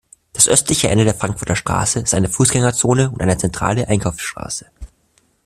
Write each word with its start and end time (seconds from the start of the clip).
Das 0.33 0.47
östliche 0.47 0.87
Ende 0.89 1.03
der 1.05 1.13
Frankfurter 1.13 1.55
Straße 1.55 1.99
ist 1.99 2.15
eine 2.15 2.27
Fußgängerzone 2.27 3.11
und 3.11 3.21
eine 3.21 3.37
zentrale 3.37 3.87
Einkaufsstraße. 3.87 4.65